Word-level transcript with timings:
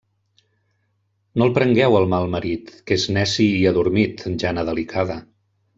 No 1.41 1.47
el 1.47 1.53
prengueu 1.57 1.97
el 1.99 2.09
mal 2.15 2.27
marit, 2.37 2.73
que 2.89 2.99
és 3.01 3.07
neci 3.19 3.49
i 3.59 3.63
adormit, 3.75 4.29
Jana 4.45 4.69
delicada. 4.73 5.25